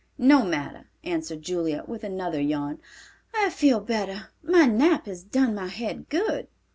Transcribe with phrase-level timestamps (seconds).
[0.17, 2.79] "No matter," answered Julia, with another yawn,
[3.35, 4.29] "I feel better.
[4.41, 6.47] My nap has done my head good."